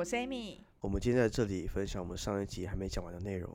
[0.00, 0.56] 我是 Amy。
[0.80, 3.50] 我们今天在这里分享我们上一集还没讲完的内容。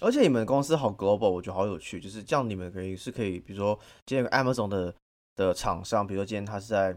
[0.00, 3.76] 而且你们公司好 global，我觉得好有趣，就是这样，你们可以是可以，比如说
[4.06, 4.94] 今天有个 Amazon 的
[5.34, 6.96] 的厂商，比如说今天他是在，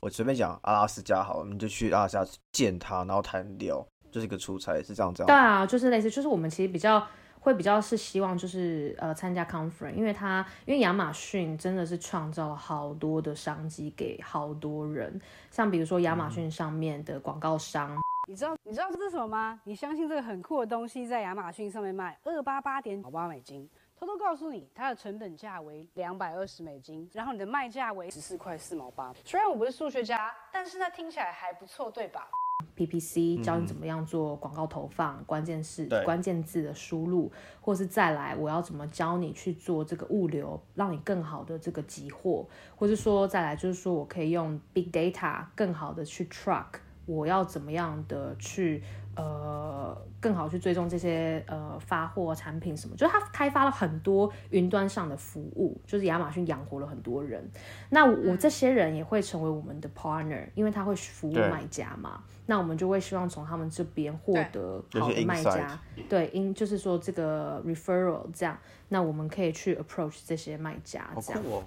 [0.00, 5.28] 我随便讲阿拉斯加好了，你就去阿拉斯加见他，然后谈聊，就是一个出差，是这样这样。
[5.28, 7.06] 对啊，就是类似，就是我们其实比较
[7.42, 18.00] 会比较是希望就是呃参加 conference，因为他因为亚马逊真的是创造了好多的商机给好多人，像比如说亚马逊上面的广告商。
[18.28, 19.60] 你知道你知道这是什么吗？
[19.64, 29.12] 你相信这个很酷的东西在亚马逊上面卖二八八点八美金，偷偷告诉你它的成本价为两百二十美金，然后你的卖价为十四块四毛八。
[29.24, 32.28] 虽然我不是数学家，但是那听起来还不错，对吧
[32.76, 46.66] ？PPC 教你怎么样做广告投放，关键是关键字的输入，或是再来我要怎么教你去做这个物流，让你更好的这个集货，或是说再来就是说我可以用 Big Data 更好的去 track。
[47.04, 48.80] 我要怎么样的去
[49.14, 52.96] 呃更好去追踪这些呃发货产品什么？
[52.96, 57.48] 就是它开发了很多云端上的服务，就是亚马逊养活了很多人。
[57.90, 62.22] 那我这些人也会成为我们的 partner，因为他会服务对卖家嘛。
[62.46, 68.58] 那我们就会希望从他们这边获得好的卖家，对，因就是说这个 referral 这样，
[68.88, 71.42] 那我们可以去 approach 这些卖家这样。
[71.44, 71.62] 哦！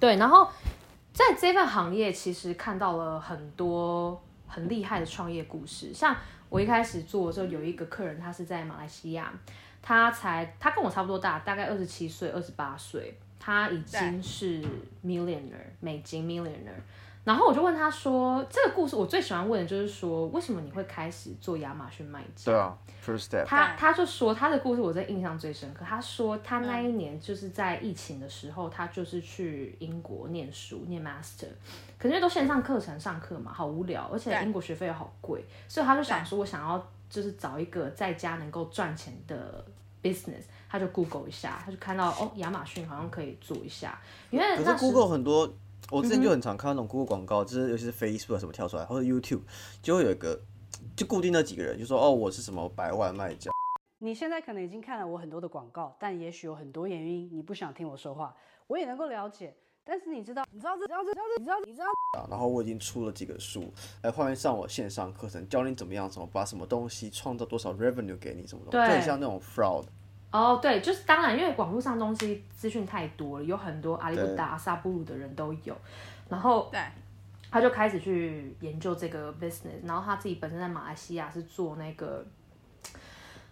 [0.00, 0.48] 对，然后
[1.12, 5.94] 在这份行业，其实看到了很多很厉害的创业故事。
[5.94, 6.14] 像
[6.56, 9.30] 我一开始做的时候，有一个客人，他是在马来西亚，
[9.82, 14.64] 他才他跟我差不多大，大概二十七岁、二十八岁，他已经是
[15.04, 16.80] millionaire 美金 millionaire。
[17.26, 22.52] 然后我就问他说，这个故事我最喜欢问的就是说，为什么你会开始做亚马逊卖家？
[22.52, 25.84] 对啊，first step，他他就说他的故事我在印象最深刻。
[25.84, 31.48] 他说他那一年就是在疫情的时候，他就是去英国念书念 master，
[31.98, 39.64] 可是因为都线上课程上课嘛，好无聊，而且英国学费又好贵，所以他就想说，我想要就是找一个在家能够赚钱的
[40.00, 43.98] business，他就 Google 一下，他就看到哦亚马逊好像可以做一下，
[44.30, 45.52] 因为可是那 Google 很多，
[45.90, 49.42] 我之前嗯就很常看到那种 Google 广告，就是尤其是 Facebook 什么跳出来，或者 YouTube，
[49.82, 50.40] 就会有一个
[50.96, 53.50] 就固定那几个人，就说哦我是什么百万卖家，
[53.98, 58.34] 你现在可能已经看了我很多的广告，但也许有很多原因你不想听我说话，
[58.66, 59.54] 我也能够了解。
[59.88, 61.86] 但是你知道，你知道这，你知道这，你知道这，你知道，
[62.18, 63.72] 啊，然后我已经出了几个书，
[64.02, 69.84] 来欢迎上我线上课程，教你怎么样，怎么把什么东西创造多少 revenue 给你，什么东西，对就很像那种 fraud，
[70.36, 75.74] 哦，对，就是当然，因为网络上东西资讯太多了，有很多阿里不达、阿萨布鲁的人都有，
[76.28, 76.80] 然后对，
[77.50, 82.24] 他就开始去研究这个 business，然后他自己本身在马来西亚是做那个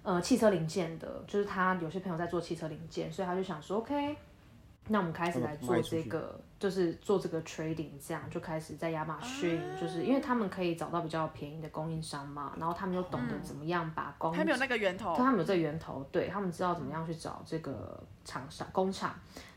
[0.02, 4.16] 呃汽车零件的，就是他有些朋友在做汽车零件，所以他就想说，OK，
[4.88, 19.14] 那我们开始来做这个，就是做这个 trading，这样就开始在亚马逊，就是因为他们可以找到比较便宜的供应商嘛，然后他们又懂得怎么样把供他们有那个源头对，他们有这个源头，对他们知道怎么样去找这个厂商工厂。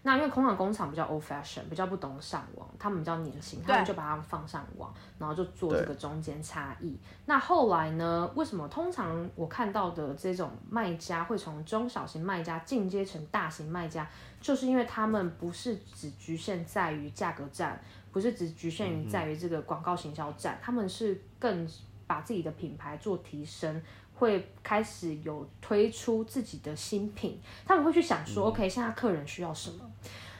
[0.07, 6.97] 那因为空港工厂比较 old fashion，比较不懂上网，他们比较年轻，他们就把它们放上网，然后就做这个中间差异。
[7.25, 8.31] 那后来呢？
[8.33, 14.09] 为什么通常我看到的这种卖家会从中小型卖家进阶成大型卖家，
[14.39, 17.77] 就是因为他们不是只局限在于价格战，
[18.13, 21.67] 不是只局限于在于这个广告行销战，他们是更
[22.05, 23.81] 把自己的品牌做提升。
[24.17, 29.89] 会开始有推出自己的新品，他们会去想说、o k 现在客人需要什么，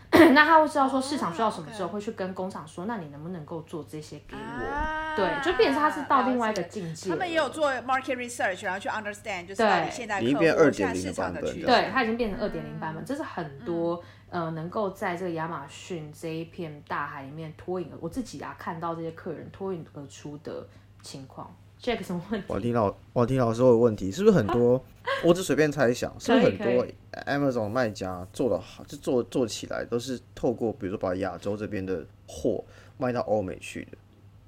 [0.33, 4.65] 那他会知道说市场需要什么之后，哦会去跟工厂说，那你能不能够做这些给我？
[4.73, 7.09] 啊对，就变成他是到另外一个境界。
[7.09, 11.61] 他们也有做 market research，然后去 understand，就是对现在已经变客户2.0现在市场的版本。
[11.65, 20.67] 对，它已经变成二点零版本，这是很多、呃能够在这个亚马逊这一片大海里面脱颖而，我自己啊看到这些客人脱颖而出的
[21.01, 21.53] 情况。
[21.81, 22.47] Jack 什么问题？
[22.47, 24.83] 我听老王婷老师有问题，是不是很多？
[25.23, 26.85] 我只随便猜想，是不是很多
[27.25, 32.63] Amazon 卖家做的好，就做做起来都是透过比如说把亚洲这边的货
[32.97, 33.97] 卖到欧美去的？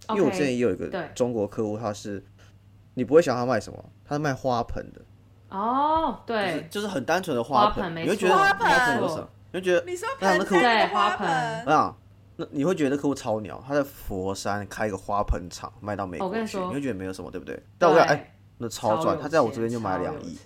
[0.09, 2.23] 因为我之前也有一个中国客户，他是
[2.95, 5.01] 你不会想他卖什么，他是卖花盆的，
[5.49, 9.29] 哦，就是对，就是很单纯的盆，花盆没你会觉得错花花盆有盆什么？
[9.51, 11.95] 你会觉得你说那那客户盆栽花盆盆，啊，
[12.39, 17.61] 那你会觉得那客户超鸟，他在佛山开一个花盆厂卖到美国去，你你会觉得没有什么，对不对？
[17.77, 20.37] 但我跟你讲，哎，那超赚，超他在我这边就买两亿，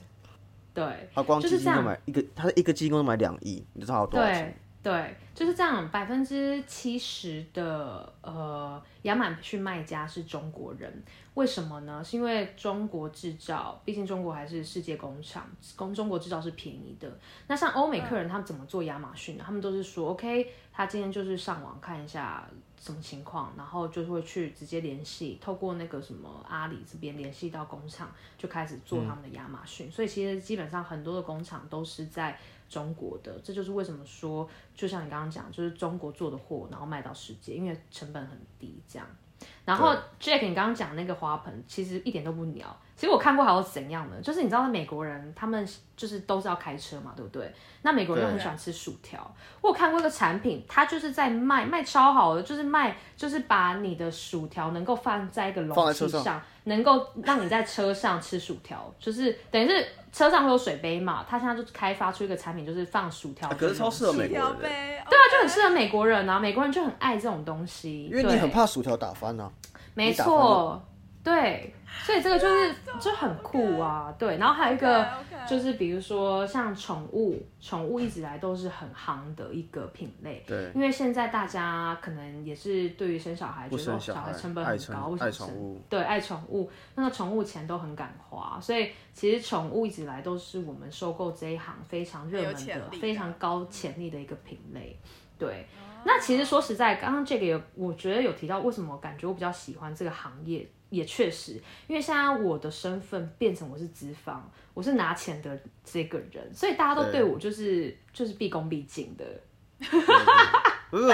[0.74, 4.58] 对，他光基金就买一个，他一个基金都买两亿，你知道他有多少钱？
[4.84, 11.04] 对对，就是这样，百分之七十的呃亚马逊卖家是中国人，
[11.36, 12.04] 为什么呢？
[12.04, 17.10] 是因为中国制造，毕竟中国还是世界工厂，工中国制造是便宜的。
[17.48, 19.44] 那像欧美客人他们怎么做亚马逊呢？
[19.46, 22.46] 他们都是说，OK，他今天就是上网看一下
[22.78, 29.90] 什么情况，然后就会去直接联系，透过那个什么阿里这边联系到工厂，就开始做他们的亚马逊。
[29.90, 32.38] 所以其实基本上很多的工厂都是在
[32.74, 39.08] 中国的，这就是为什么说，就像你刚刚讲，就是中国做的货，然后卖到世界，因为成本很低这样。
[39.66, 42.76] 然后 Jack，你刚刚讲那个花盆，其实一点都不鸟。
[42.96, 45.68] 其实我看过还有怎样的，就是你知道美国人他们
[45.98, 47.54] 就是都是要开车嘛，对不对？
[47.82, 49.36] 那美国人又很喜欢吃薯条。
[49.60, 64.58] 我有看过一个产品，它就是在卖卖超好的，就是卖就是把你的薯条能够放在一个容器放在车上上，能够让你在车上吃薯条，就是等于是车上会有水杯嘛，他现在就开发出一个产品，就是放薯条可是超适合美一国人。
[64.62, 69.52] 对啊，就很适合美国人啊，美国人就很爱这种东西，因为你很怕薯条打翻啊。
[69.96, 70.82] 没错，
[71.24, 71.74] 对，
[72.04, 74.38] 所以这个就是就很酷啊，对。
[74.38, 75.08] 然后还有一个
[75.48, 80.44] 就是比如说像宠物，宠物一直以来都是很夯的一个品类。
[80.46, 95.00] 对，因为现在大家可能也是对于生小孩，不觉得哦小孩成本很高，为什爱么生宠物对，爱宠物，那个宠物钱都很敢花，所以其实宠物一直以来都是我们收购这一行非常热门的非常高潜力的一个品类。
[95.40, 95.66] 对，
[96.06, 101.54] 那其实说实在，刚刚这个有，我觉得有提到为什么感觉我比较喜欢这个行业，也确实，
[101.88, 109.26] 因为现在我的身份变成我是资方，我是拿钱的这个人，所以大家都对对我就是就是毕恭毕敬的。
[110.90, 111.06] 不是，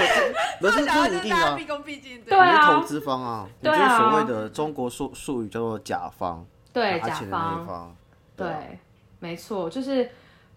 [0.59, 1.65] 不是，这一定啊就是是大家毕。
[1.65, 7.95] 恭毕敬，对啊投资方啊，你就是对啊所谓的中国术术语叫做甲方，对，甲方。
[8.35, 8.67] 对，啊
[9.19, 10.09] 没错，就是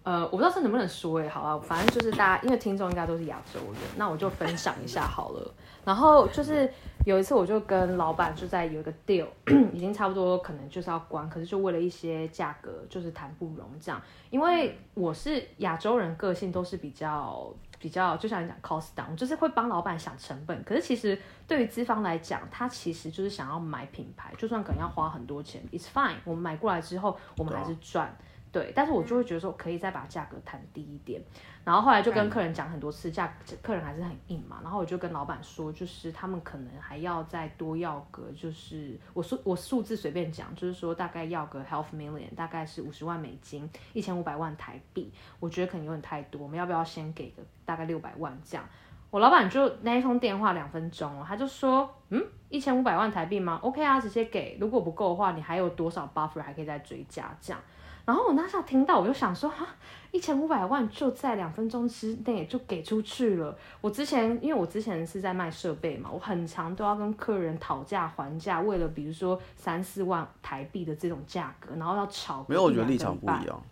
[0.02, 5.54] 呃，我不知道这能不能说哎，好啊，反正就是大家，因为听众应该都是亚洲人，那我就分享一下好了。
[5.84, 6.72] 然后就是
[7.04, 9.26] 有一次，我就跟老板就在有一个 deal，
[9.74, 14.00] 已经差不多可能就是要关，可是就为了一些价格，就是谈不拢这样。
[14.30, 20.62] 因为我是亚洲人，个性都是比较比较，就像你讲 cost down，就是会帮老板想成本。
[20.62, 21.18] 可是其实
[21.48, 28.16] 对于资方来讲，他其实就是想要买品牌，就算可能要花很多钱，it's fine，我们买过来之后，我们还是赚。
[28.52, 31.22] 对，但是我就会觉得说，可以再把价格谈低一点。
[31.64, 33.32] 然后后来就跟客人讲很多次，价
[33.62, 34.58] 客人还是很硬嘛。
[34.62, 45.10] 然后我就跟老板说，就是他们可能还要再多要个，就是我数我数字随便讲，就是说大概要个 half million，大概是五十万美金，一千五百万台币。
[45.40, 48.68] 我觉得可能有点太多，我们要不要先给个大概六百万这样？
[49.10, 54.58] 我老板就那一通电话两分钟哦，他就说，嗯，一千五百万台币吗？OK 啊，直接给。
[54.60, 57.62] 如果不够的话，你还有多少 buffer 还可以再追加这样。
[58.04, 59.66] 然后我那时候听到，我就想说，哈，
[60.10, 63.56] 一千五百万就在两分钟之内就给出去了。
[63.80, 73.62] 我之前，因为我之前是在卖设备嘛，我很常都要跟客人讨价还价，为了比如说三四万台币的这种价格，然后要吵个没有，我觉得立场不一样。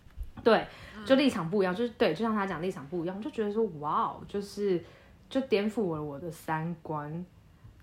[0.43, 0.65] 对，
[1.05, 4.83] 就立场不一样，就是对，就像他讲立场不一样，我就觉得说哇哦，就是
[5.29, 7.25] 就颠覆了我的三观。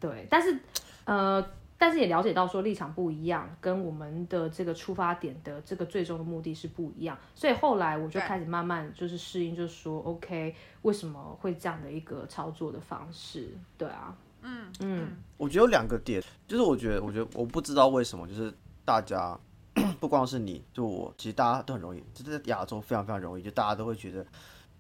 [0.01, 0.59] 对，但是
[1.05, 1.45] 呃，
[1.79, 13.49] 但是也了解到说立场不一样，跟我们的这个出发点的这个最终的目的是不一样，所以后来我就开始慢慢就是适应，就是说 OK，为什么会这样的一个操作的方式？
[13.79, 18.53] 对啊，嗯嗯，我觉得有两个点，就是我觉得，我觉得我不知道为什么，就是
[18.85, 19.39] 大家
[20.01, 24.27] 不光是你，就我，其实大家都很容易，就是在亚洲非常非常容易，就大家都会觉得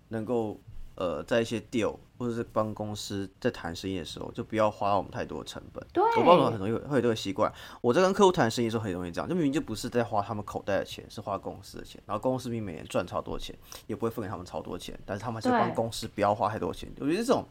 [0.08, 0.58] 能够
[0.98, 5.84] 呃在一些 deal 或者是帮公司在谈生意的时候，就不要花我们太多的成本。
[5.92, 7.52] 对，我不知道为什么很容易会有这个习惯。
[7.80, 16.90] 我在跟客户谈生意的时候很容易这样，就明明就不是在花他们口袋的钱，是花公司的钱，然后公司明明每年赚超多钱，也不会分给他们超多钱，但是他们是帮公司不要花太多钱。
[16.98, 17.44] 我觉得这种，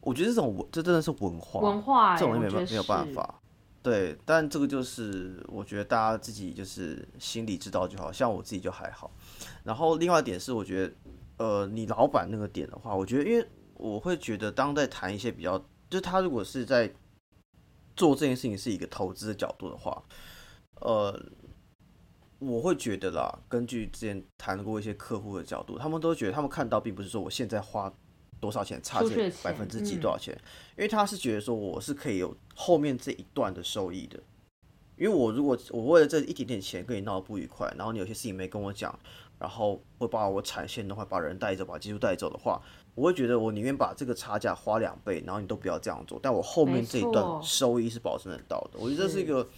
[0.00, 3.12] 我觉得这种文，这真的是文化，文化、欸，这种没有没有办。
[3.12, 3.40] 法。
[3.82, 9.08] 对，但这个就是我觉得大家自己就是心里知道就好，像我自己就还好。
[9.62, 10.92] 然后另外一点是，我觉得，
[11.38, 15.58] 呃，你老板那个点的话，我觉得，因为我会觉得，当在谈一些比较，
[15.90, 16.90] 就是他如果是在
[17.94, 20.02] 做这件事情是一个投资的角度的话，
[20.80, 21.18] 呃，
[22.38, 27.92] 我会觉得啦，根据之前谈过一些客户的角度，他们都觉得他们看到并不是说我现在花
[28.40, 30.34] 多少钱，差这百分之几嗯多少钱，
[30.76, 34.18] 因为他是觉得说我是可以有后面这一段的收益的。
[34.98, 38.98] 因为我如果我为了这一点点钱跟你闹得不愉快，然后你有些事情没跟我讲，
[39.38, 42.60] 然后会把我产线的话把人带走，把技术带走的话，
[42.94, 48.78] 我会觉得我宁愿把这个差价花两倍，然后你都不要这样做，但我后面这一段收益是保证得到的。
[48.78, 49.48] 我觉得这是一是个，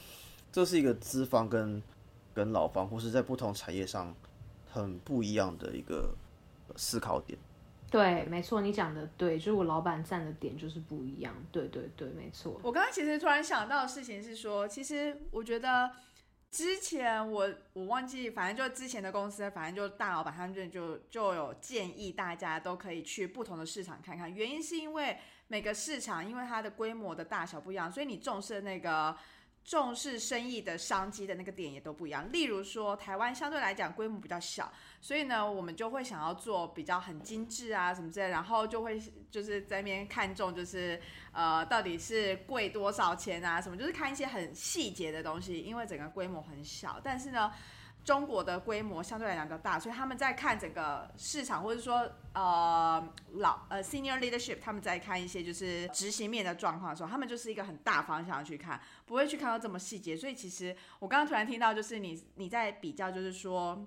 [0.50, 1.82] 这是一个资方跟
[2.34, 4.14] 跟老方或是在不同产业上
[4.70, 6.14] 很不一样的一个
[6.76, 7.38] 思考点。
[7.90, 11.34] 对，没错，你讲的对，就是我老板站的点就是不一样。
[11.50, 12.60] 对对对，没错。
[12.62, 15.90] 我刚刚其实突然想到的事情是说，其实我觉得
[16.50, 29.16] 之前我我忘记，反正就之前的公司，反正就大老板他们就就就有建议大家都可以去不同的市场看看，原因是因为每个市场因为它的规模的大小不一样，所以你重视那个。
[29.68, 32.26] 重视生意的商机的那个点也都不一样。
[32.32, 34.72] 例如说，台湾相对来讲规模比较小，
[35.02, 38.98] 所以呢，我们就会想要做比较很精致啊什么之类，然后就会
[39.30, 40.98] 就是在那边看重，就是
[41.32, 46.98] 呃，到底是贵多少钱啊什么，就是看一些很细节的东西，因为整个规模很小。
[47.04, 47.52] 但是呢。
[48.08, 60.16] 中国的规模相对来讲比较大，所以他们在看整个市场，或者说呃老呃 senior leadership，他们在看一些就是执行面的状况的时候，他们就是一个很大方向去看，不会去看到这么细节。
[60.16, 63.86] 所以其实我刚刚突然听到，就是你你在比较，就是说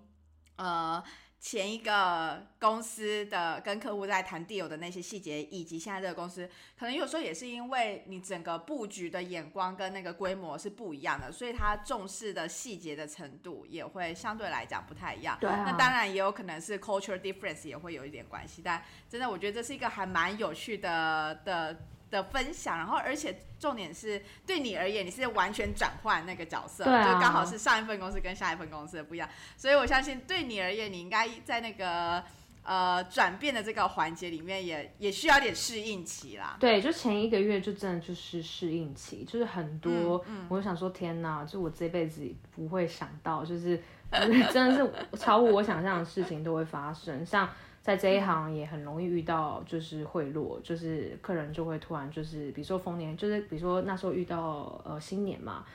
[0.57, 1.03] 呃。
[1.41, 15.35] 前一个公司的跟客户在谈 deal 的那些细节，以及现在这个公司，可能有时候也是因为你整个布局的眼光跟那个规模是不一样的，所以他重视的细节的程度也会相对来讲不太一样。
[15.41, 21.75] 对，那当然也有可能是 culture difference 也会有一点关系，但真的我觉得这是一个还蛮有趣的的。
[22.11, 32.21] 的分享，然后而且重点是对你而言，你是完全转换那个角色，就刚好是上一份公司跟下一份公司的不一样，所以我相信对你而言，你应该在那个
[32.63, 36.57] 呃转变的这个环节里面，也也需要点适应期啦。
[36.59, 43.81] 对，就前一个月就真的就是适应期，就是很多，嗯我就想说天哪，就我这辈子不会想到，就是
[44.51, 47.49] 真的是超乎我想象的事情都会发生，像。
[47.81, 55.65] 在这一行也很容易遇到，就是贿赂，就是客人就会突然就是，比如说逢年，就是比如说那时候遇到呃新年嘛，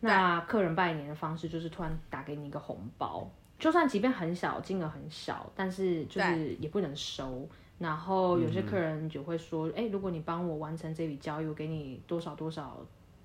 [0.00, 7.46] 那客人拜年的方式就是突然打给你一个红包，就算即便很小金额很小，但是就是也不能收。
[7.78, 12.80] 然后有些客人就会说，哎，如果你帮我完成这笔交易，我给你多少多少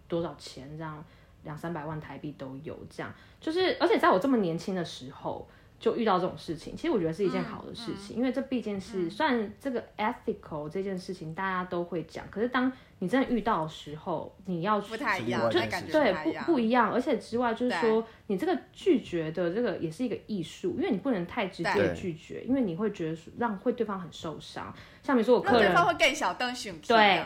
[0.09, 1.01] 多少钱，这样
[1.45, 5.47] 两三百万台币都有，这样就是而且在我这么年轻的时候。
[5.79, 24.73] 就遇到这种事情，其实我觉得是一件好的事情，因为这毕竟是虽然这个 ethical 这件事情大家都会讲，可是当你真的遇到的时候，你要不太一样，对不不一样，而且之外就是说，你这个拒绝的这个也是一个艺术，因为你不能太直接拒绝，因为你会觉得让会对方很受伤。
[25.03, 26.73] 像比如说我客人，对方会更小灯熊。
[26.79, 27.23] 对，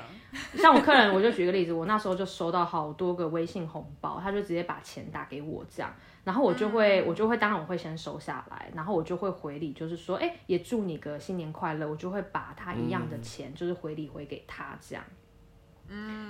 [0.55, 5.93] 像我客人，我就举个例子，我那时候就收到好多个微信红包，他就直接把钱打给我这样。
[6.23, 11.89] 然后我就会，我就会，当然我会先收下来，然后我就会回礼，就是说，哎，也祝你个新年快乐。
[11.89, 15.03] 我就会把他一样的钱，就是回礼回给他这样。
[15.07, 15.15] 嗯，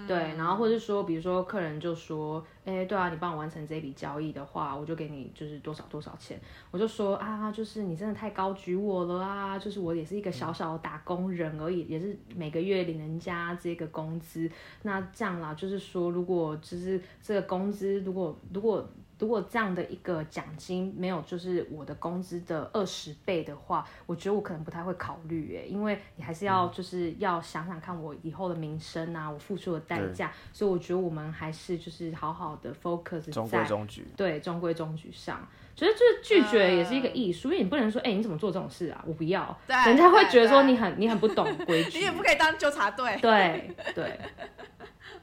[0.08, 6.40] 对，然后或者说，比如说客人就说，哎，对啊，你帮我完成这笔交易的话，我就给你就是多少多少钱。
[6.72, 14.50] 我就说啊，就是你真的太高举我了啊，就是我也是一个小小的打工人而已，也是每个月领人家这个工资。
[14.82, 18.88] 那这样啦，就是说，如果就是这个工资，如果如果。
[19.22, 44.20] 如果这样的一个奖金没有就是我的工资的二十倍的话，我觉得我可能不太会考虑诶，因为你还是要就是要想想看我以后的名声啊，我付出的代价，所以我觉得我们还是就是好好的 focus 在中规中矩，对中规中矩上，觉得就是拒绝也是一个艺术，因为你不能说哎你怎么做这种事啊，我不要，人家会觉得说你很你很不懂规矩， 你也不可以当纠察队，对对。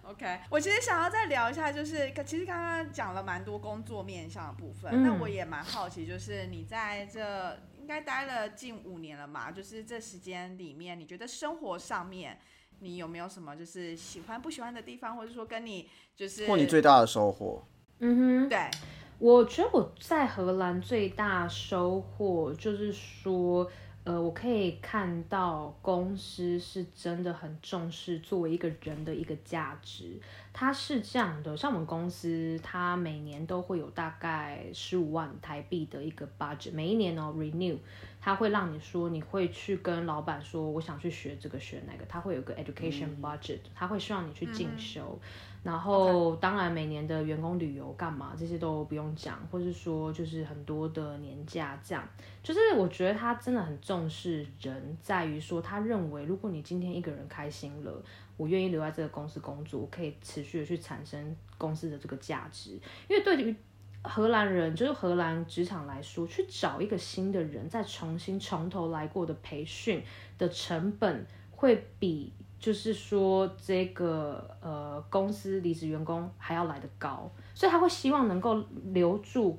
[0.08, 12.38] OK，我其实想要再聊一下，就是其实刚刚讲了蛮多工作面向的部分，那我也蛮好奇，就是你在这应该待了近五年了嘛，就是这时间里面，你觉得生活上面
[12.78, 17.62] 你有没有什么就是喜欢不喜欢的地方，或者说跟你就是或你最大的收获？
[17.98, 18.70] 嗯哼，对，
[19.18, 23.70] 我觉得我在荷兰最大收获就是说。
[24.08, 30.18] 呃，我可以看到公司是真的很重视作为一个人的一个价值。
[30.50, 37.76] 它是这样的，像我们公司，它每年都会有大概十五万台币的一个 budget，每一年哦 renew，
[38.18, 45.20] 它会让你说你会去跟老板说我想去学这个学那个，它会有个 education budget，它会希望你去进修。
[45.62, 52.08] 然后，当然每年的员工旅游干嘛这些都不用讲，或是说就是很多的年假这样，
[52.42, 58.02] 就是我觉得他真的很重视人，在于说他认为如果你今天一个人开心了，
[58.36, 62.78] 我愿意留在这个公司工作，我可以持续的去产生公司的这个价值。
[63.08, 63.54] 因为对于
[64.02, 70.02] 荷兰人，就是荷兰职场来说，去找一个新的人再重新从头来过的培训
[70.38, 71.26] 的成本
[71.58, 72.32] 会比。
[72.60, 79.56] 就是说，这个呃公司离职员工还要来得高，所以他会希望能够留住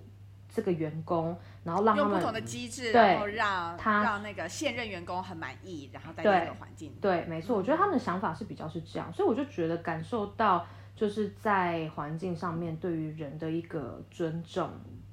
[0.54, 1.28] 这个员工，
[1.64, 6.94] 然后让他们用不同的机制，对然后让他让那个现任员工很满意，然后在对这个环境。
[7.00, 14.70] 对，没错，我觉得他们的想法是比较是这样，所以我就觉得感受到就是在环境上面对于人的一个尊重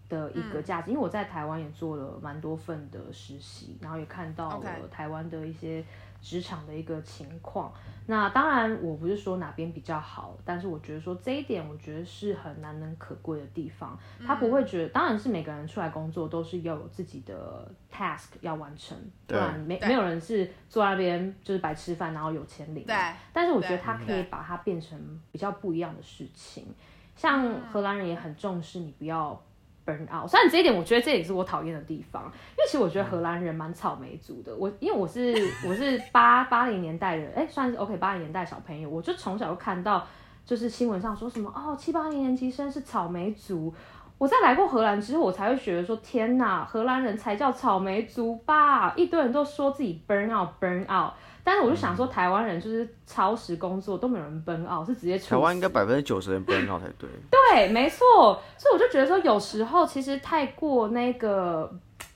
[0.09, 5.85] 的一个价值，因为我在台湾也做了蛮多份的实习，然后也看到了台湾的一些
[6.20, 7.73] 职场的一个情况。
[8.08, 13.99] 那当然，我不是说哪边比较好，但是我觉得说这一点，我觉得是很难能可贵的地方。
[14.25, 18.96] 他不会觉得，当然是每个人出来工作都是要有自己的 task 要完成，
[19.26, 22.85] 不然没没有人是坐在那边就是白吃饭，然后有钱领。
[22.85, 22.94] 对，
[23.32, 26.73] 但是我觉得他可以把它变成比较不一样的事情，
[27.16, 29.42] 像嗯荷兰人也很重视你不要
[29.87, 30.28] burn out。
[30.28, 34.55] 虽然这一点我觉得这也是我讨厌的地方，因为其实我觉得荷兰人蛮草莓族的。
[34.57, 35.35] 我因为我是
[35.66, 40.07] 我是八八零年代的，哎、算是 OK 八零年代小朋友，我就从小就看到
[40.45, 43.73] 就是新闻上说什么哦七八零年级生是草莓族。
[44.18, 48.94] 我在来过荷兰之后，我才会觉得说，天哪，荷兰人才叫草莓族吧！
[48.96, 51.12] 一堆人都说自己 burn out burn out，
[51.44, 57.08] 但是我就想说，台湾人就是超时工作都没有人 burn out，是直接台湾应该百分之九十人 burn out 才对。
[57.30, 61.70] 对，没错，所以我就觉得说，有时候其实太过那个，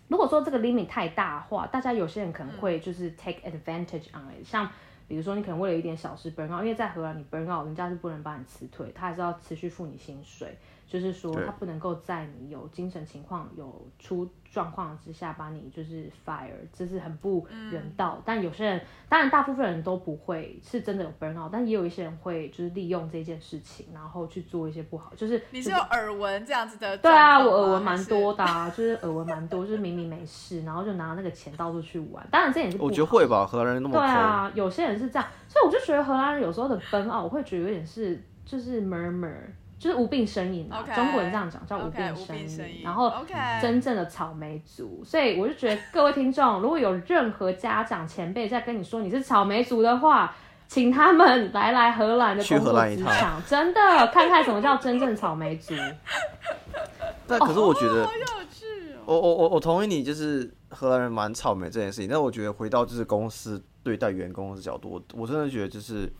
[0.09, 4.67] 如果说这个 limit 太大化，大家有些人可能会就是 take advantage on it，像
[5.07, 10.57] 比如说你可能为了一点小事 burn out，因为在荷兰你 burn out，人家是不能把你辞退，他还是要持续付你薪水，
[10.91, 18.21] 就是说对他不能够在你有精神情况有出状况之下把你就是 fire，这是很不人道。
[18.25, 26.99] 但有些人，当然大部分人都不会是真的有 burn out，但也有一些人会就是利用这件事情，然后去做一些不好，就是你是有耳闻这样子的？
[26.99, 28.35] 对啊，我耳闻蛮多。
[28.35, 32.27] 的啊，就是耳闻蛮多，就是明明没事，然后就拿那个钱到处去玩。
[32.31, 34.07] 当然这也是不我觉得好会吧，荷兰人那么对抠。
[34.07, 39.35] 啊，有些人是这样，所以我就觉得荷兰人有时候的奔傲，我会觉得有点是就是 murmur，
[39.81, 40.79] 就是无病呻吟啊。
[40.81, 42.77] OK，中国人这样讲叫无病呻呻吟。
[42.77, 50.37] 吟然后 OK 真正的草莓族，所以我就觉得各位听众，如果有任何家长前辈在跟你说你是草莓族的话，
[50.69, 53.81] 请他们来来荷兰的去工作荷兰一趟职场，真的
[54.13, 55.75] 看看什么叫真正草莓族。
[57.27, 59.03] 但可是我觉得，好有趣哦。
[59.07, 62.09] 我我我我同意你，就是荷兰人蛮草莓这件事情。
[62.11, 66.13] 但我觉得回到就是公司对待员工的角度，我我真的觉得就是，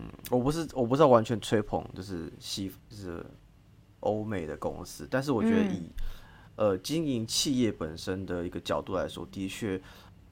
[0.00, 3.24] 嗯，我不是我不是要完全吹捧就是西就是
[4.00, 5.90] 欧美的公司，但是我觉得嗯以、
[6.56, 9.80] 呃经营企业本身的一个角度来说，的确。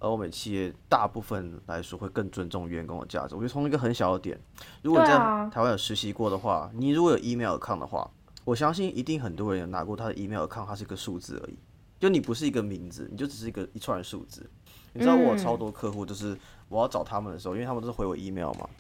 [0.00, 3.34] 欧美企业大部分来说会更尊重员工的价值。
[3.34, 4.40] 我觉得从一个很小的点，
[4.80, 5.18] 如果你在
[5.50, 8.08] 台湾有实习过的话，你如果有 email account 的话，
[8.44, 11.58] 我相信一定很多人有拿过他的 email account，它是一个数字而已，
[11.98, 14.48] 就你不是一个名字，你就只是一个一串数字。
[14.92, 18.70] 你知道我有超多客户，就是我要找他们的时候，因为他们都是回我 email 嘛，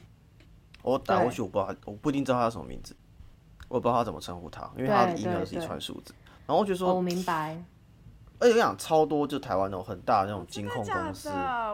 [0.82, 2.96] 我打过去，我不知道他，我不一定知道他叫什么名字，
[3.68, 6.14] 我也不知道他怎么称呼他，因为他的对 email 对是一串数字。
[6.46, 7.62] 然后我就哦说，我明白，
[8.38, 11.28] 而且我讲超多，就台湾那种很大的那种金控公司，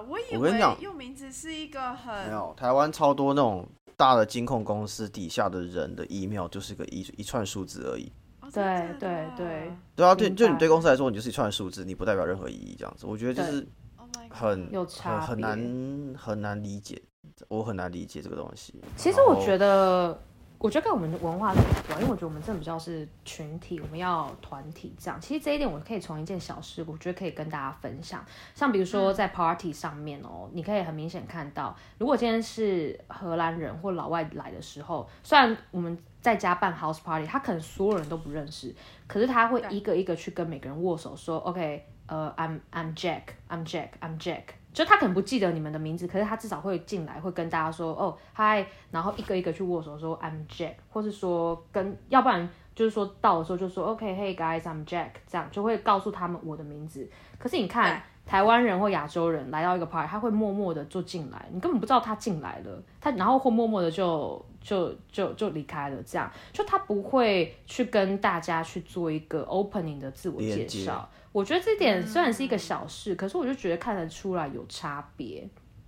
[0.09, 8.11] 我以为我跟你讲用名字是一个很没有，台湾超多那种大的金控公司底下的人的 email 就是个一一串数字而已。
[8.41, 8.63] 哦对
[9.01, 13.07] 对对对啊，对，就你对公司来说，你就是一串数字，你不代表任何意义，这样子。
[13.07, 17.01] 我觉得就是 Oh 很有差很很难很难理解，
[17.49, 18.75] 我很难理解这个东西。
[18.97, 20.19] 其实我觉得，
[20.59, 25.21] 我觉得跟我们的文化是有关，因为我觉得我们真的比较是群体，我们要团体这样。
[25.21, 28.25] 其实这一点我可以从一件小事，我觉得可以跟大家分享。
[28.55, 38.75] 像比如说在 party 上面哦，你可以很明显看到，如果今天是荷兰人或老外来的时候，虽然我们在家办 house party，他可能所有人都不认识，
[39.07, 44.45] 可是他会一个一个去跟每个人握手，说 OK，呃，I'm I'm Jack，I'm Jack，I'm Jack。
[44.75, 57.09] 就他可能不记得你们的名字，可是他至少会进来，会跟大家说哦嗨，然后一个一个去握手说 I'm Jack，或是说跟，要不然就是说到的时候就说 OK，Hey guys，I'm Jack，这样就会告诉他们我的名字。
[57.39, 66.29] 可是你看台湾人或亚洲人来到一个 party，他会默默的就进来，你根本不知道他进来了，他然后或默默的就就就就离开了，这样。
[66.53, 71.09] 就他不会去跟大家去做一个 opening 的自我介绍。
[71.35, 75.45] 我觉得这点虽然是一个小事，可是我就觉得看得出来有差别，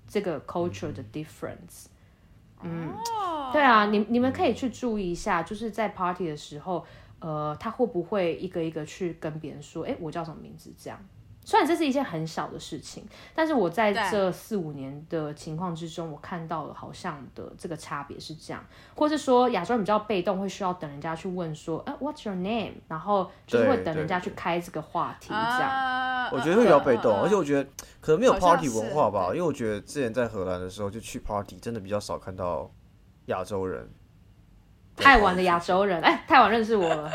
[0.09, 1.87] 这个 culture 的 difference。
[2.61, 6.85] 嗯，哦对啊，你你们可以去注意一下，就是在 party 的时候，
[7.21, 10.73] 呃，他会不会一个一个去跟别人说，哎，我叫什么名字？
[10.77, 10.99] 这样。
[11.47, 18.61] 虽然这是一件很小的事情，但是我在这四五年的情况之中，我看到了好像的这个差别是这样，
[18.97, 22.73] 或是说亚洲人比较被动，会需要等人家去问说，呃，What's your name？
[22.89, 25.71] 然后就是会等人家去开这个话题，这样。
[25.71, 32.69] 啊我觉得会比较被动，而且我觉得可能没有 party 文化吧，因对为我觉得之前在荷兰的时候就去 party，真的比较少看到
[33.27, 33.89] 亚洲人。
[34.97, 37.09] 太晚的亚洲人，哎，太晚认识我了。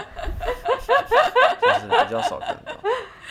[1.62, 2.72] 就是比较少看到。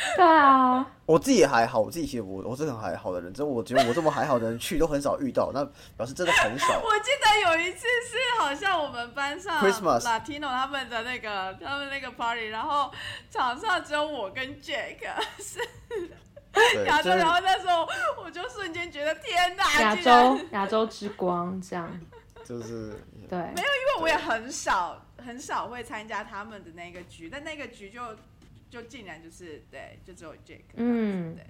[0.16, 5.64] 对啊，我自己也还好，我自己其实我我是很还好的人，只是我觉得我这么还好的人去都很少遇到，那
[5.96, 6.80] 表示真的很少。
[6.80, 12.90] 我记得有一次是好像我们班上 Christmas Latino 他们的那个他们那个 party，然后
[13.30, 14.96] 场上只有我跟 Jack
[15.38, 15.58] 是，
[16.86, 17.86] 亚洲，然后那时候
[18.24, 21.90] 我就瞬间觉得天哪，亚洲亚洲之光这样，
[22.44, 28.00] 就是对，没有因为我也很少很少会参加他们的那个局，但那个局就
[28.70, 31.44] 就竟然就是对，就只有 Jack，嗯对。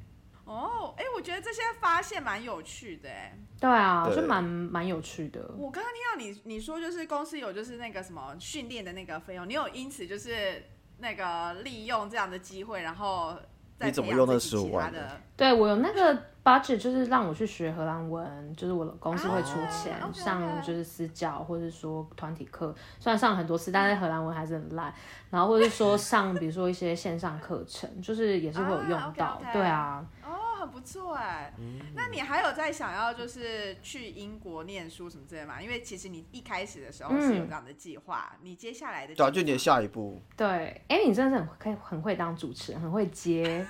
[0.46, 5.54] 哦，哎，我觉得这些发现蛮有趣的，哎，对啊，对就蛮蛮有趣的。
[5.56, 10.64] 我刚刚听到你你说就是公司有就是那个什么训练的那个费用，你有因此就是
[10.98, 13.38] 那个利用这样的机会，然后
[13.78, 15.20] 再你怎么用那15自己其他万的？
[15.36, 24.92] 对我有那个 budget，就是让我去学荷兰文，就是我的公司会出钱、上就是私教，或者说团体课，虽然上很多次，但是荷兰文还是很烂。
[25.30, 29.40] 然后或者是说 上比如说一些线上课程，就是也是会有用啊到。
[29.52, 31.52] 对啊，哦，很不错哎。
[31.58, 35.60] 嗯那你还有在想要就是去英国念书什么之类的吗？
[35.60, 43.66] 因为其实你一开始的时候是有这样的计划，你接下来的对就你的下一步，对，哎，你真的是很可以很会当主持人，很会接。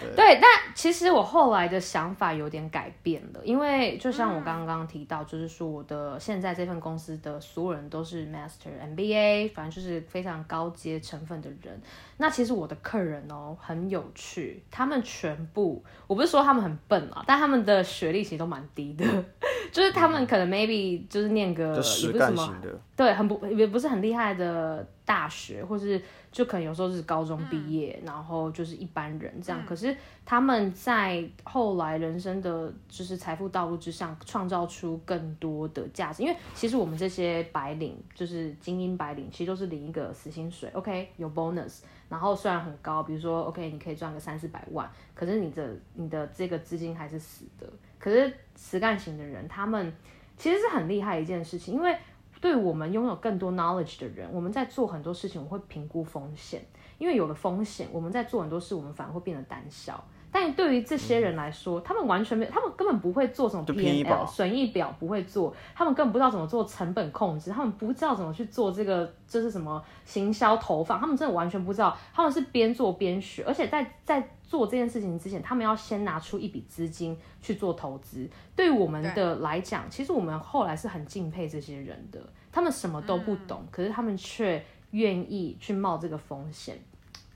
[0.00, 11.80] 对对，但其实我后来的想法有点改变了，因为就像我刚刚提到，就是说我的现在这份公司的所有人都是 Master MBA，反正就是非常高阶成分的人。
[12.16, 19.04] 那其实我的客人哦很有趣，他们全部我不是说他们很笨啊，但他们的学历其实都蛮低的，
[19.70, 22.54] 就是他们可能 maybe 就是念个也不是什么
[22.96, 26.00] 对，很不也不是很厉害的大学，或是
[26.32, 29.62] 就可能有时候是高中毕业，然后就是一般人这样。
[29.62, 36.22] 嗯可是他们在后来人生的就是财富道路之上，创造出更多的价值。
[36.22, 47.68] 因为其实我们这些白领，就是精英白领，其实都是领一个死薪水，OK，有 bonus，然后虽然很高，比如说 OK，你可以赚个三四百万，可是你的你的这个资金还是死的。
[47.98, 49.92] 可是实干型的人，他们
[50.36, 51.96] 其实是很厉害的一件事情，因为
[52.42, 56.60] 对我们拥有更多 knowledge 的人，我们在做很多事情，我们会评估风险，
[56.98, 60.04] 因为有了风险，我们在做很多事，我们反而会变得胆小。
[60.34, 78.26] 但对于这些人来说，他们完全没有，他们根本不会做什么就拼一 P 把 N L 损益表，不会做，他们根本不知道怎么做成本控制，他们不知道怎么去做这个，这是什么行销投放，他们真的完全不知道，他们是边做边学，而且在在做这件事情之前，他们要先拿出一笔资金去做投资。
[78.56, 82.18] 对于我们的来讲，其实我们后来是很敬佩这些人的，
[82.50, 86.78] 他们什么都不懂，可是他们却愿意去冒这个风险。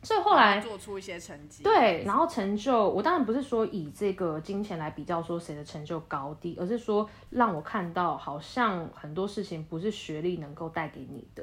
[0.06, 1.64] 所以后来做出一些成绩。
[1.64, 11.42] 对，然后成就，我当然不是说以这个金钱来比较说谁的成就高低，而是说让我看到好像很多事情不是学历能够带给你的。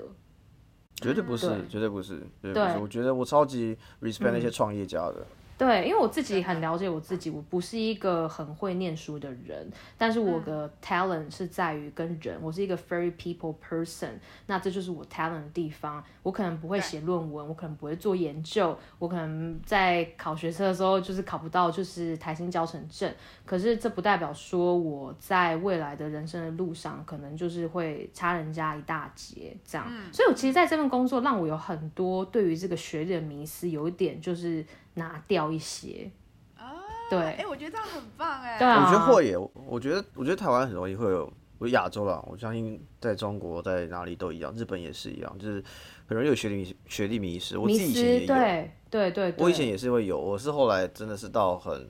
[0.95, 2.77] 绝对不是对，绝对不是，绝对不是。
[2.79, 5.25] 我觉得我超级 respect 那些创业家的，
[5.63, 9.65] 对，因为我自己很了解我自己，我不是一个很会念书的人，
[9.97, 14.09] 但是我的 talent 是在于跟人，我是一个 very people person，
[14.47, 16.03] 那这就是我 talent 的地方。
[16.21, 23.13] 我可能不会写论文，我可能不会做研究，我可能在考学测的时候就是考不到就是台新教程证，
[23.45, 29.87] 可是这不代表说我在未来的人生的路上可能就是会差人家一大截这样。
[30.11, 34.65] 所以我其实在这份工作让我有很多对于这个学历的迷思，有一点就是
[34.95, 36.11] 拿掉一些。
[36.55, 38.57] 啊，对哎，我觉得这样很棒哎。
[38.57, 39.37] 对啊我觉得会耶。
[39.37, 45.63] 我我觉得我觉得台湾很容易会有，我亚洲啦，我相信在中国在哪里都一样，日本也是一样，就是
[46.07, 47.57] 很容易有学历迷学历迷失。
[47.57, 51.89] 我自迷己以前也失，有，对对对对，我以前也是会有，我是后来真的是到很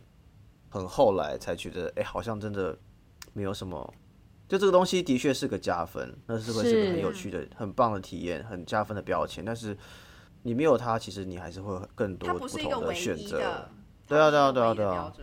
[0.70, 2.78] 很后来才觉得，哎、好像真的
[3.34, 3.94] 没有什么。
[4.46, 9.44] 就这个东西的确是个加分，那是会是个很有趣的、很棒的体验，很加分的标签。
[9.44, 9.76] 但是
[10.43, 13.38] 你没有它，其实你还是会有更多它不是一个同的唯选择。
[13.38, 13.69] 一的，
[14.08, 15.13] 对啊对啊对啊对啊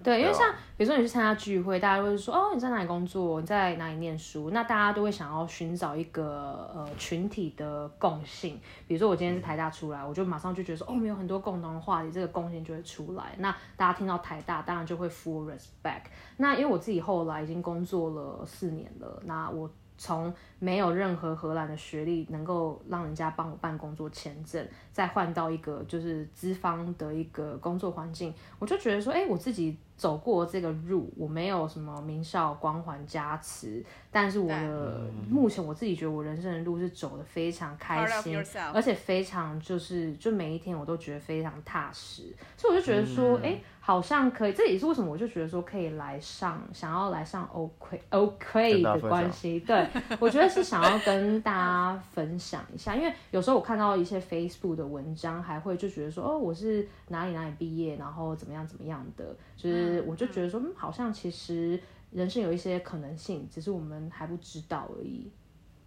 [0.00, 8.58] 对，因为像比如说你去参加聚会，大家会说哦你在哪里工作，你在哪里念书，那大家都会想要寻找一个呃群体的共性。
[8.86, 13.34] 比如说我今天是台大出来，我就马上就觉得说哦，我们有很多共同的话题，这个共性就会出来。
[13.38, 16.04] 那大家听到台大，当然就会 full respect。
[16.36, 38.36] 那因为我自己后来已经工作了四年了，那我从没有任何荷兰的学历能够让人家帮我办工作签证，再换到一个就是资方的一个工作环境，我就觉得说，哎、我自己走过这个路，我没有什么名校光环加持，但是我的目前我自己觉得我人生的路是走的非常开心，
[38.72, 49.86] 而且非常就是就每一天我都觉得非常踏实，所以我就觉得说，哎、好像可以，这也是为什么我就觉得说可以来上，想要来上 OK OK 的关系，对
[50.20, 61.80] 我觉得是想要跟大家分享一下，因为有时候我看到一些 Facebook 的文章，还会就觉得说，哦，我是哪里哪里毕业，然后怎么样怎么样的，就是我就觉得说，嗯，好像其实
[62.10, 65.30] 人生有一些可能性，只是我们还不知道而已，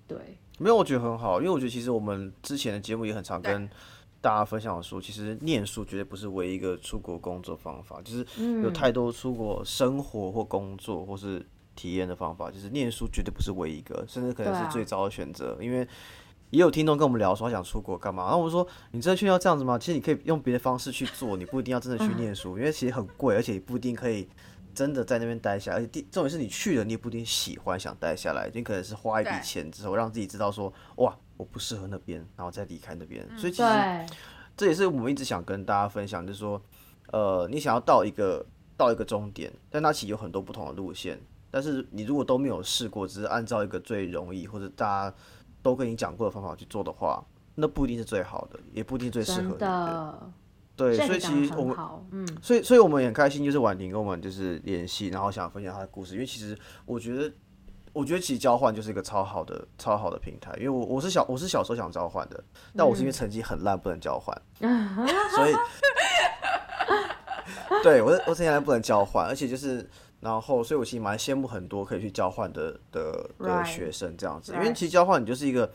[0.08, 0.18] 对。
[0.60, 3.68] 没有，我觉得很好，因为我觉得其实我们之前的节目也很常跟
[4.22, 8.24] 大家分享说，其实念书绝对不是唯一一个出国工作方法，就是
[8.62, 11.44] 有太多出国生活或工作或是
[11.76, 15.88] 体验的方法，就是念书绝对不是唯一一个，甚至可能是最糟的选择，因为。
[16.52, 19.80] 也有听众跟我们聊说他想出国干嘛，然后我们说你真的确定要这样子吗？
[19.80, 24.28] 其实你可以用别的方式去做，你不一定要真的去念书，因为其实很贵，而且不一定可以
[24.76, 34.06] 真的在那边待下，而且第重点是你去了，你也不一定喜欢想待下来，你可能是花一笔钱之后让自己知道说哇我不适合那边，然后再离开那边，所以其实，
[34.58, 36.62] 这也是我们一直想跟大家分享，就是说，
[37.14, 41.18] 呃，你想要到一个到一个终点，但它其实有很多不同的路线，
[41.52, 45.16] 但是你如果都没有试过，只是按照一个最容易或者大家
[45.62, 50.32] 都跟你讲过的方法去做的话，那不一定是最好的，也不一定最适合真你的。
[50.74, 51.78] 对，所以其实我们，
[52.12, 56.14] 嗯，所以，所以我们也很开心，就是婉婷跟我们就是联系，然后想分享她的故事。
[56.14, 57.32] 因为其实我觉得，
[57.94, 60.52] 我觉得其实交换就是一个超好的、超好的平台。
[60.56, 62.44] 因为我我是小我是小时候想交换的，
[62.76, 64.36] 但我是因为成绩很烂不能交换，
[65.36, 65.54] 所以，
[67.84, 69.88] 对我是我成绩烂不能交换，而且就是。
[70.22, 75.70] 然后，所以我其实蛮羡慕很多可以去交换的的的.学生这样子，因.为其实交换你就是一个，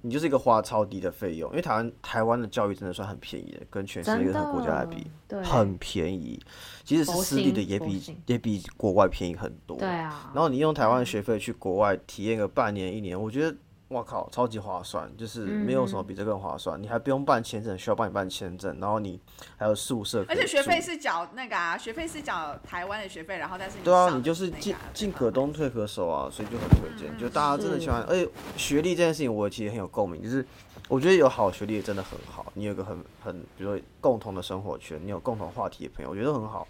[0.00, 5.06] 你就是一个花超低的费用，因为台湾台湾的教育真的算很便宜的，跟全世界真任何国家来比，
[5.44, 6.40] 很便宜，
[6.82, 9.76] 即使是私立的也比也比国外便宜很多。
[9.76, 13.54] 对啊，然后你用台湾的学费去国外体验个半年一年，我觉得
[13.90, 16.80] 哇靠，超级划算，就是没有什嗯么比这更划算。
[16.80, 19.20] 你还不用办签证，需要帮你办签证，然后你
[19.56, 27.12] 还有宿舍而且学费是缴那个啊，学费是缴台湾的学费，然后但是对啊，你就是进进可东退可守啊，所以就很推荐。
[27.12, 30.22] 嗯就大家真的喜欢，而且学历这件事情，我其实很有共鸣。
[30.22, 30.46] 就是
[30.88, 36.66] 我觉得有好学历真的很好，你有个很很，比如说共同的生活圈，你有共同话题的朋友，我觉得很好。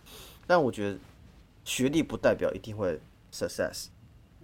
[0.47, 0.99] 但我觉得
[1.65, 2.99] 学历不代表一定会
[3.31, 3.89] success，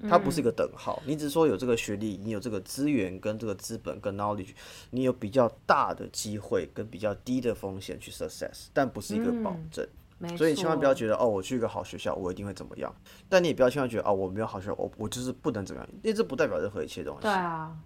[0.09, 1.03] 它不是一个等号。
[1.07, 4.51] 你只是说有这个学历，你有这个资源跟这个资本跟 knowledge，
[4.91, 9.87] 你有比较大的机会跟比较低的风险去 success，但不是一个保嗯证。
[10.19, 12.95] 没所以千万不要觉得哦，我去一个好学校，我一定会怎么样。
[13.29, 17.23] 但你也不要千万觉得哦，我没有好学校，我我就是不能怎么样，因为这不代表任何一切东西。
[17.23, 17.77] 对啊，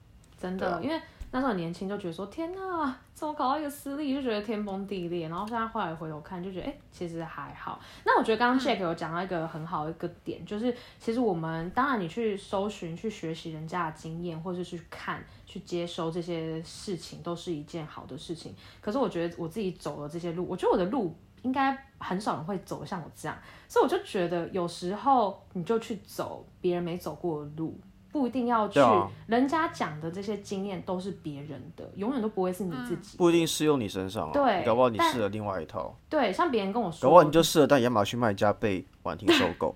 [0.40, 1.00] 真的，啊因为
[1.32, 5.28] 那时候很年轻就觉得说天呐，怎么搞到一个私立，就觉得天崩地裂。
[5.28, 7.80] 然后现在后来回头看，就觉得哎、诶其实还好。
[8.04, 18.54] 那我觉得刚刚 Jack 有讲到一个很好的一个点，就是其实我们当然你去搜寻、去学习人家的经验，或是去看、去接收这些事情，都是一件好的事情。
[18.80, 21.14] 可是我觉得我自己走了这些路，我觉得我的路。
[21.42, 23.34] 应该很少人会走得像我这样，
[23.66, 27.80] 所以我就觉得有时候你就去走别人没走过的路，
[28.12, 33.16] 不一定要去啊人家讲的这些经验都是别人的，永远都不会是你自己。
[33.16, 34.32] 不一定适用你身上啊。
[34.32, 39.74] 对搞不好你但适合另外一套，对，像别人跟我说，搞不好你就适合但亚马逊卖家被婉婷收购。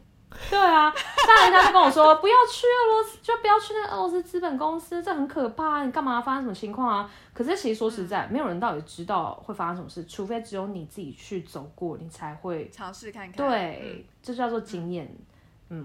[0.51, 7.09] 对啊，像人家就跟我说 不要去俄罗斯，就不要去那个俄罗斯资本公司，这很可怕，你干嘛发生什么情况啊？
[7.33, 12.69] 可是其实说实在，没有人到底知道会发生什么事，除非只有你自己去走过，你才会。
[12.71, 13.49] 尝试看看。
[13.49, 15.05] 对，这叫做经验。
[15.07, 15.19] 嗯，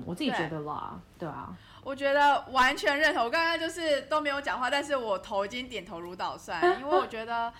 [0.05, 3.23] 我自己觉得啦，对啊，我觉得完全认同。
[3.25, 7.53] 我刚刚就是都没有讲话，但是我头已经点头如捣蒜，因为我觉得。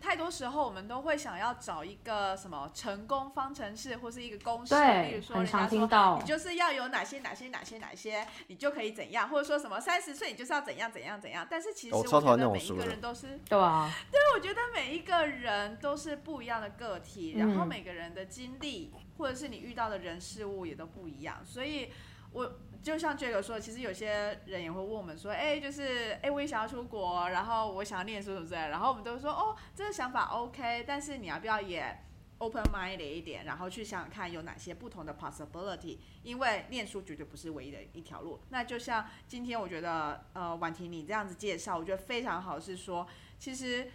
[0.00, 6.24] 太多时候我们都会想要找一个什么成功方程式，或是一个公式，例如，说人家说听到你。
[6.24, 11.46] 就是要有哪些哪些哪些哪些，你就可以怎样，或者说什么三十岁你就是要怎样怎样怎样。
[11.48, 21.90] 但是其实我觉得每一个人都是对啊，对我觉得每一个人都是不一样的个体，然后嗯每个人的经历或者是你遇到的人事物也都不一样，所以
[22.32, 31.98] 我就像这个说，其实有些人也会问我们说，哎，就是哎，我也想要出国，然后我想要念书什么之类，然后我们都说，哦，这个想法 OK，但是你要不要也
[32.36, 38.38] open mind 一点，然后去想想看有哪些不同的 possibility，因为念书绝对不是唯一的一条路。
[38.50, 43.06] 那就像今天我觉得，呃，婉婷你这样子介绍，我觉得非常好，是说
[43.38, 43.90] 其实。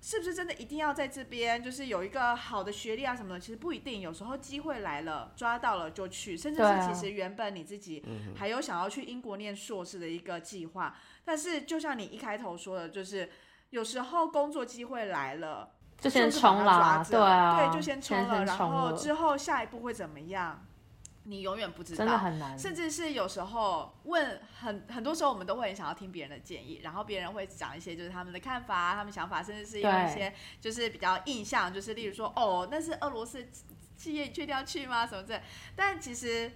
[0.00, 3.40] 是不是真的一定要在这边，就是有一个好的学历啊什么的？
[3.40, 8.02] 其实不一定，有时候机会来了，抓到了就去，甚至是其实原本你自己
[8.34, 13.28] 还有想要去英国念硕士的一个计划，但是就像你一开头说的，就是
[13.70, 15.70] 有时候工作机会来了。
[16.00, 20.64] 就先冲啦抓着对啊对，就先冲了，然先冲了后之后下一步会怎么样，
[21.30, 22.58] 你永远不知道，真的很难。
[22.58, 33.48] 甚至是有时候问很很多时候，我们都会很想要听别人的建议，然后别人会讲一些就是他们的看法、他们想法，甚至是有一些就是比较印象，就是例如说哦，那是俄罗斯
[33.96, 35.06] 企业，你确定要去吗？
[35.06, 35.40] 什么之类。
[35.76, 36.50] 但其实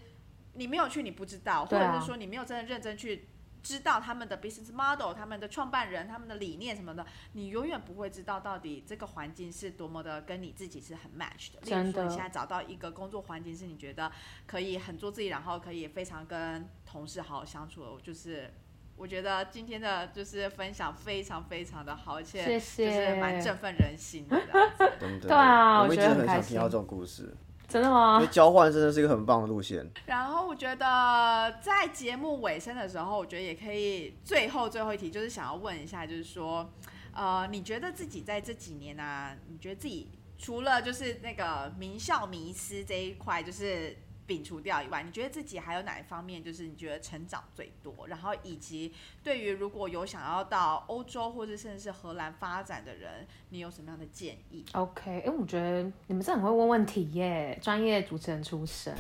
[0.55, 3.29] 你没有去，你不知道，或者是说你没有真的认真去。
[3.65, 11.59] 知道他们的 business model、他们的创办人、他们的理念什么的，你永远不会知道到底这个环境是多么的跟你自己是很 match 的。
[11.63, 14.13] 例如真的说，你现在找到一个工作环境是你觉得
[14.47, 18.53] 可以很做自己，然后可以非常跟同事好好相处的，就是
[18.97, 23.41] 我觉得今天的就是分享非常非常的好，而且就是蛮。
[23.41, 24.41] 振奋人心的。
[25.21, 27.35] 对啊我觉得很开心很想听到这种故事，
[27.75, 28.27] 真的吗因为？
[28.29, 29.85] 交换真的是一个很棒的路线。
[30.07, 36.71] 然后我觉得在节目尾声的时候，我觉得也可以最后最后一题就是想要问一下，就是说，
[37.13, 40.09] 呃，你觉得自己在这几年啊，你觉得自己
[40.39, 48.07] 除了就是那个名校迷失这一块，就是摒除掉以外，你觉得自己还有哪一方面就是你觉得成长最多？
[48.07, 58.97] 然后以及对于如果有想要到欧洲或者甚至是荷兰发展的人，你有什么样的建议？OK，因为、我觉得你们是很会问问题耶，专业主持人出身。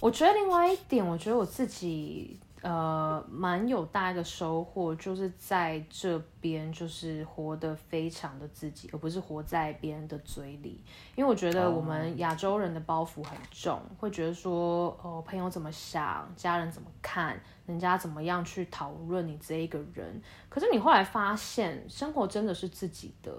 [0.00, 10.82] 我觉得另外一点，我觉得我自己呃蛮有大一个收获，就是在这边就是活得非常的自己，而不是活在别人的嘴里。
[11.14, 20.20] 因为我觉得我们亚洲人的包袱很重，会觉得说哦朋友怎么想，家人怎么看，人家怎么样去讨论你这一个人。
[20.48, 23.32] 可是你后来发现，生活真的是自己的。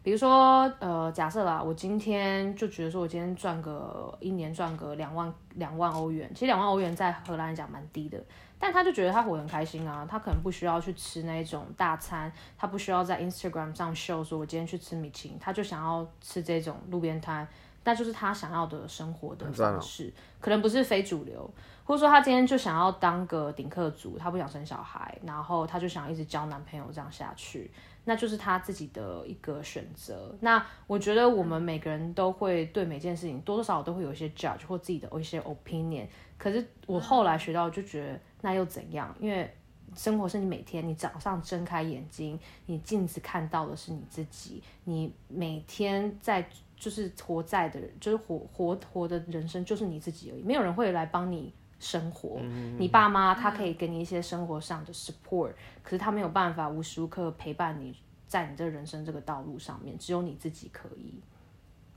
[0.00, 8.24] 比如说，呃，假设啦，我今天就觉得说，我今天赚个一年赚个两万两万欧元，其实两万欧元在荷兰来讲蛮低的，
[8.58, 17.46] 但他就觉得他活得很开心啊，他可能不需要去吃那种大餐，他不需要在 Instagram 上秀说我今天去吃米其林，他就想要吃这种路边摊，
[17.84, 21.48] 那就是他想要的生活的方式，可能不是非主流，
[21.84, 27.70] 或者说他今天就想要当个顶客族，他不想生小孩，然后他就想一直交男朋友这样下去。
[28.04, 30.34] 那就是他自己的一个选择。
[30.40, 36.06] 那我觉得我们每个人都会对每件事情多多少少都会有一些 judge 或自己的一些 opinion。
[36.38, 39.14] 可是我后来学到，就觉得那又怎样？
[39.20, 39.50] 因为
[39.94, 51.52] 生活是你每天，你早上睁开眼睛，你镜子看到的是你自己，你每天在就是活在的，就是活活活的人生就是你自己而已，没有人会来帮你。
[51.80, 52.40] 生活，
[52.76, 57.94] 你爸妈他可以给你一些生活上的 support，、可是他没有办法无时无刻陪伴你
[58.26, 61.14] 在你这人生这个道路上面，只有你自己可以。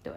[0.04, 0.14] 对，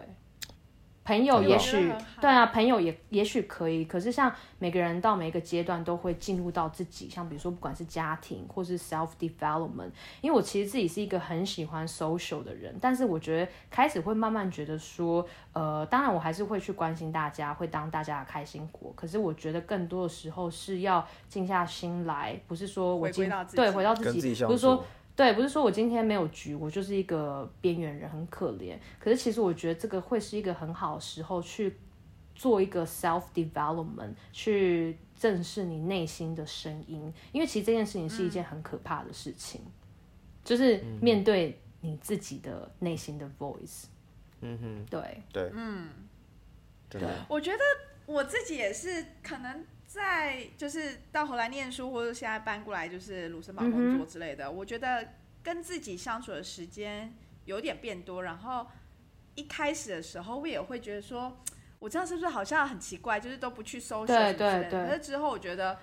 [1.05, 9.91] 朋友也许对啊，朋友也也许可以，可是像每个人到每一个阶段都会进入到自己，像比如说不管是家庭或是 self development，
[10.21, 24.43] 因为我其实自己是一个很喜欢 social 的人，但是我觉得开始会慢慢觉得说，呃，当然我还是会去关心大家，会当大家的开心果，可是我觉得更多的时候是要静下心来，不是说我今到对回到自己，自己。
[24.45, 24.83] 不是说处，
[25.15, 28.77] 对，不是说我今天没有局，我就是一个边缘人，很可怜。
[28.99, 31.77] 可是其实我觉得这个会是一个很好的时候去
[32.35, 39.61] 做一个 self development，去正视你内心的声音，因为其实这件事情是一件很可怕的事情，
[40.43, 43.85] 就是面对你自己的内心的 voice。
[44.41, 45.89] 嗯哼，对，对，嗯，
[46.89, 47.59] 对，我觉得
[48.05, 57.13] 我自己也是可能在就是到荷兰念书，或者现在搬过来就是卢森堡工作之类的，我觉得跟自己相处的时间
[57.45, 58.23] 有点变多。
[58.23, 58.67] 然后
[59.35, 61.37] 一开始的时候，我也会觉得说，
[61.79, 65.79] 我这样是不是好像很奇怪，就是都不去搜对什么之类的对对可是之后我觉得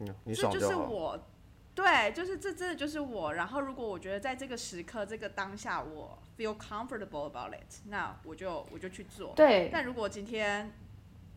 [0.00, 0.74] 嗯，你这就是。
[0.74, 1.26] 我，
[1.74, 3.34] 对，就是这真的就是我。
[3.34, 9.32] 然后如果我觉得在这个时刻、这个当下，我 feel comfortable about it，那我就我就去做。
[9.34, 10.70] 对，但如果今天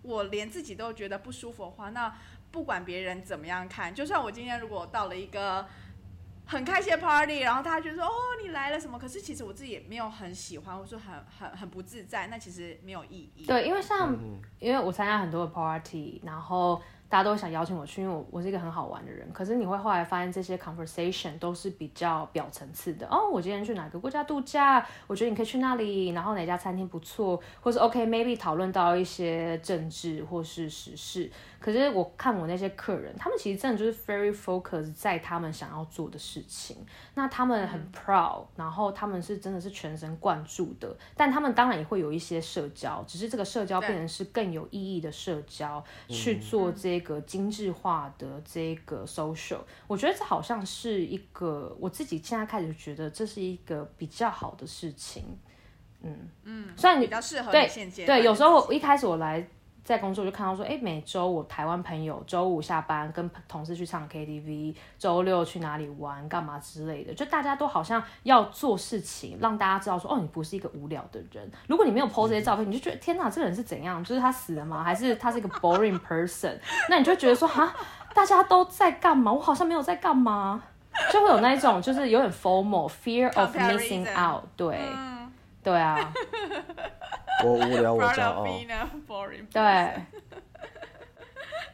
[0.03, 2.13] 我连自己都觉得不舒服的话，那
[2.51, 5.65] 不管别人怎么样看，就算我今天如果到了一个
[6.45, 8.11] 很开心的 party，然后大家觉得说哦
[8.41, 13.45] 你来了什么，可是其实我自己也没有很喜欢，或者说很很很不自在，那其实没有意义。
[13.45, 16.81] 对，因为像嗯因为我参加很多的 party，然后
[17.13, 19.31] 大家都想邀请我去，因为我我是一个很好玩的人。
[19.31, 23.07] 可是你会后来发现，这些 conversation 都是比较表层次的。
[23.07, 24.83] 哦，我今天去哪个国家度假？
[25.05, 31.31] 我觉得你可以去那里，然后哪家餐厅不错，或是 OK maybe 讨论到一些政治或是时事。
[31.63, 36.85] 可是我看我那些客人，他们其实真的就是 very focus 在他们想要做的事情。
[37.13, 49.59] 那他们很 proud，然后他们是真的是全神贯注的，但他们当然也会有一些社交，只是这个社交变成是更有意义的社交，去做这个精致化的这个 social。
[49.87, 55.23] 我觉得这好像是一个我自己现在开始觉得这是一个比较好的事情。
[56.01, 57.65] 嗯，嗯，虽然你比较适合对
[58.05, 59.47] 对，有时候我一开始我来
[59.83, 71.51] 在工作就看到说，哎，每周我台湾朋友周五下班跟同事去唱 KTV，周六去哪里玩干嘛之类的，就大家都好像要做事情，让大家知道说，哦，你不是一个无聊的人。
[71.67, 74.03] 如果你没有 PO 这些照片，你就觉得天哪，这个人是怎样？
[74.03, 74.83] 就是他死了吗？
[74.83, 76.57] 还是他是一个 boring person？
[76.89, 77.73] 那你就觉得说，哈，
[78.13, 79.31] 大家都在干嘛？
[79.33, 80.63] 我好像没有在干嘛。
[81.11, 85.31] 就会有那一种，就是有点 formal fear of missing out，对，嗯
[85.63, 85.97] 对啊，
[87.43, 89.61] 我无聊，我 a boring 对。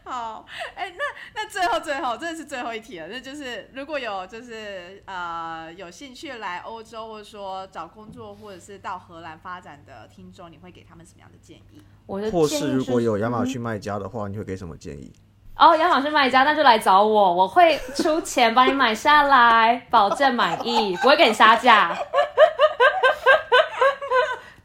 [0.03, 0.43] 好，
[0.73, 1.03] 哎、那
[1.35, 11.83] 那最后最后，真的是最后一题了，那就是如果有就是呃有兴趣来欧洲，或者说找工作，或者是到荷兰发展的听众，你会给他们什么样的建议？
[12.07, 15.13] 我的或建议是如果有亚马嗯逊卖家的话，你会给什么建议？
[15.55, 21.95] 哦，亚马逊卖家，那就来找我，我会出钱帮你买下来，保证满意，不会给你杀价。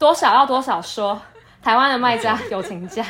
[0.05, 1.19] 多少要多少说，
[1.63, 3.03] 台湾的卖家 友情价。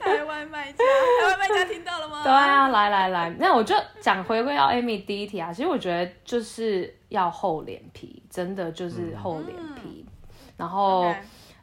[0.00, 0.78] 台湾卖家，
[1.20, 2.22] 台湾卖家听到了吗？
[2.22, 10.06] 对啊，来来来，那我就讲回归到 Amy 第一题啊，其实我觉得就是要厚脸皮，真的就是厚脸皮，
[10.56, 11.12] 然后。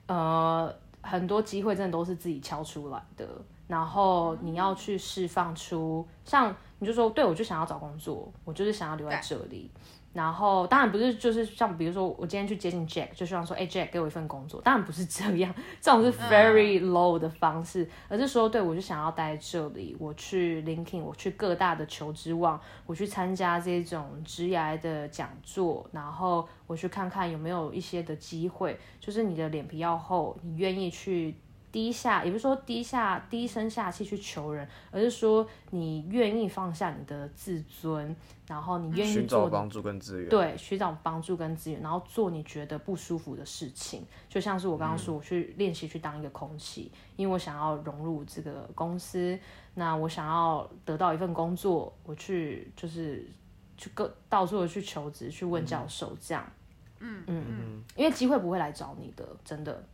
[0.08, 3.28] 呃，很多机会真的都是自己敲出来的，
[3.66, 9.72] 然后你要去释放出，像你就说，对我就想要找工作，我就是想要留在这里。
[10.16, 14.62] 然后当然不是，就是像比如说我今天去接近 Jack，就希望说，哎、j a c k 给我一份工作。
[14.62, 31.36] 当然不是这样， 这种是 very low 的方式，而是说，对我就想要待在这里，我去 LinkedIn，我去各大的求职网，我去参加这种职涯的讲座，然后我去看看有没有一些的机会，就是你的脸皮要厚，你愿意去
[31.76, 38.16] 低下，也不是说低下低声下气去求人，而是说你愿意放下你的自尊，
[38.48, 40.30] 然后你愿意寻做帮助跟资源。
[40.30, 49.38] 对，寻找帮助跟资源，然后做你觉得不舒服的事情，就像是我刚刚说，我去练习去当一个空气，因为我想要融入这个公司，
[49.74, 53.30] 那我想要得到一份工作，我去就是
[53.76, 56.50] 去各到处的去求职，去问教授这样，
[57.00, 57.22] 嗯。
[57.28, 59.86] 嗯嗯，因为机会不会来找你的，真的，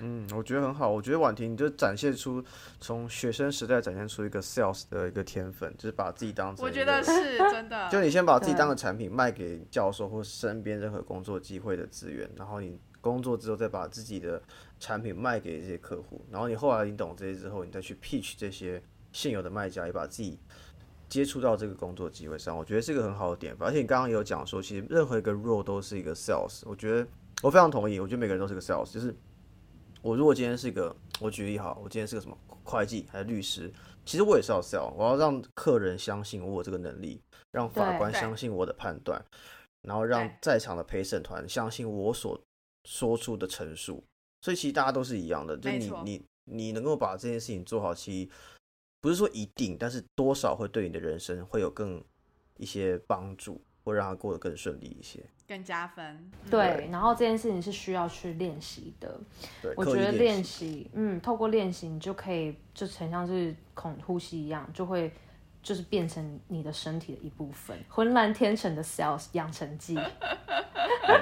[0.00, 0.90] 嗯，我觉得很好。
[0.90, 2.42] 我觉得婉婷就展现出
[2.80, 7.88] 从学生时代展现出一个 sales 的一个天分，就是把自己当成我觉得是真的。
[7.90, 14.42] 就你先把自己当个产品卖给教授或身边任何工作机会的资源，然后你工作之后再把自己的
[14.80, 18.82] 产品卖给这些客户，然后你后来你懂这些之后，你再去 pitch 这些
[19.12, 20.38] 现有的卖家，也把自己
[21.08, 23.56] 接触到这个工作机会上，我觉得是一个很好的点。
[23.58, 27.06] 而且你刚刚也有讲说，其实任何一个 role 都是一个 sales，我觉得
[27.42, 29.14] 我非常同意，我觉得每个人都是个 sales，就是
[30.02, 33.72] 我如果今天是一个，我举例哈，我今天是个什么会计还是律师，
[34.04, 37.20] 其实我也是要 sell，我要让客人相信我有这个能力，
[37.52, 39.22] 让法官相信我的判断，
[39.82, 42.40] 然后让在场的陪审团相信我所
[42.84, 44.02] 说出的陈述。
[44.40, 48.30] 所以其实大家都是一样的，就你你你能够把这件事情做好，其实
[49.00, 52.02] 不是说一定，但是多少会对你的人生会有更
[52.56, 55.20] 一些帮助，会让他过得更顺利一些。
[55.46, 56.04] 更加分。
[56.44, 59.18] 嗯对，然后这件事情是需要去练习的，
[59.62, 65.10] 对，我觉得练习，嗯，透过练习，你就可以就很像是孔呼吸一样，就会
[65.68, 67.76] 就是变成你的身体的一部分。
[67.90, 70.02] 浑然天成的 sales 养成记，没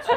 [0.05, 0.17] 错。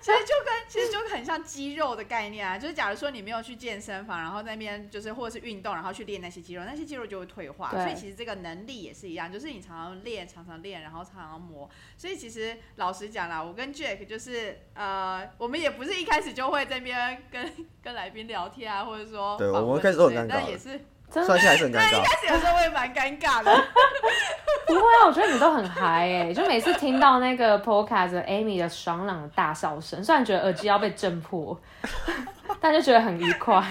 [0.00, 7.70] 其实就跟其实就很像肌肉的概念啊，就是假如说你没有去健身房，然后那边就是或者是运动，然后去练那些肌肉，那些肌肉就会退化。
[7.72, 11.68] 所以其实这个能力也是一样，就是你常常练，常常练，然后常常磨。
[11.98, 17.52] 所以其实老实讲啦，我跟 Jack 就是呃，我们也不是一开始就会在那边跟
[17.82, 20.80] 跟来宾聊天啊，或者说对我们开始都很但也是
[21.10, 23.68] 真的虽然现在还是很尴尬，开始的时候我也蛮尴尬的。
[24.66, 31.58] 不会啊，我觉得你都很嗨哎、就每次听到那个 podcast Amy 的爽朗的大笑声，虽然觉得耳机要被震破，
[32.60, 33.64] 但就觉得很愉快。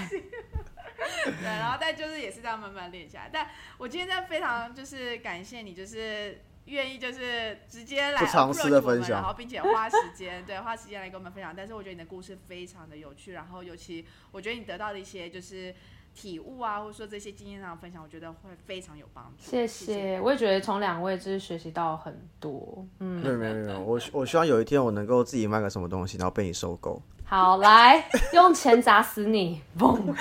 [1.23, 3.29] 对，然后但就是也是这样慢慢练起来。
[3.31, 11.53] 但我今天真的非常就是感谢你，就是愿意就是直接来不藏私的 approach 我们分享然后并且花时间对 花时间来跟我们分享。
[11.55, 15.73] 但是我觉得你的故事非常的有趣，然后尤其我觉得你得到的一些就是
[16.19, 19.51] 体悟啊，或者说这些经验上的分享，我觉得会非常有帮助。
[19.51, 22.83] 谢谢谢，我也觉得从两位就是学习到很多。
[22.99, 28.03] 嗯，没有没有没有，我我希望有一天我能够自己卖个什么东西，然后被你收购，好，来
[28.33, 30.11] 用钱砸死你，嘣，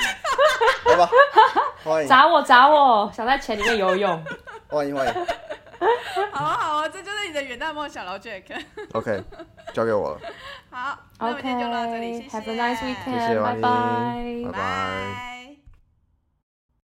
[0.85, 1.09] 好吧？
[1.83, 4.25] 欢迎砸我砸我，想在钱里面游泳。
[4.69, 5.15] 欢迎欢迎
[6.33, 8.63] 好啊好啊，这就是你的远大梦想了，Jack。
[8.93, 9.25] ，OK，
[9.73, 10.21] 交给我了，
[10.71, 15.36] 好，那我们今天就到这里，谢谢 OK，Have a nice weekend，拜拜莹，拜拜。